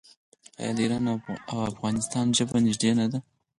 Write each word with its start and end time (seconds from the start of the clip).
آیا 0.59 0.71
د 0.75 0.79
ایران 0.83 1.03
او 1.53 1.59
افغانستان 1.71 2.25
ژبه 2.37 2.57
نږدې 2.65 2.91
نه 2.99 3.05
ده؟ 3.11 3.19